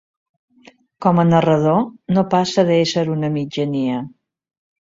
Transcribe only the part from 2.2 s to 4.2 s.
passa d'ésser una mitjania.